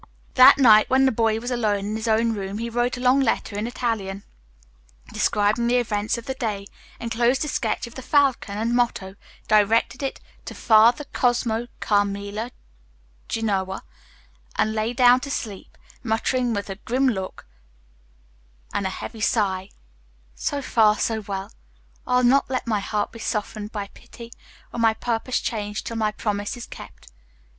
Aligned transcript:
That 0.33 0.57
night, 0.57 0.89
when 0.89 1.05
the 1.05 1.11
boy 1.11 1.39
was 1.39 1.51
alone 1.51 1.85
in 1.85 1.95
his 1.95 2.07
own 2.07 2.33
room, 2.33 2.57
he 2.57 2.71
wrote 2.71 2.97
a 2.97 2.99
long 2.99 3.19
letter 3.19 3.55
in 3.55 3.67
Italian 3.67 4.23
describing 5.13 5.67
the 5.67 5.77
events 5.77 6.17
of 6.17 6.25
the 6.25 6.33
day, 6.33 6.65
enclosed 6.99 7.45
a 7.45 7.47
sketch 7.47 7.85
of 7.85 7.93
the 7.93 8.01
falcon 8.01 8.57
and 8.57 8.75
motto, 8.75 9.13
directed 9.47 10.01
it 10.01 10.19
to 10.45 10.55
"Father 10.55 11.03
Cosmo 11.13 11.67
Carmela, 11.79 12.49
Genoa," 13.27 13.83
and 14.55 14.73
lay 14.73 14.91
down 14.91 15.19
to 15.19 15.29
sleep, 15.29 15.77
muttering, 16.01 16.51
with 16.51 16.67
a 16.71 16.77
grim 16.77 17.07
look 17.07 17.45
and 18.73 18.87
a 18.87 18.89
heavy 18.89 19.21
sigh, 19.21 19.69
"So 20.33 20.63
far 20.63 20.97
so 20.97 21.19
well; 21.21 21.51
I'll 22.07 22.23
not 22.23 22.49
let 22.49 22.65
my 22.65 22.79
heart 22.79 23.11
be 23.11 23.19
softened 23.19 23.71
by 23.71 23.91
pity, 23.93 24.33
or 24.73 24.79
my 24.79 24.95
purpose 24.95 25.39
change 25.39 25.83
till 25.83 25.95
my 25.97 26.11
promise 26.11 26.57
is 26.57 26.65
kept. 26.65 27.11